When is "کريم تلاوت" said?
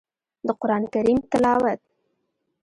0.93-1.79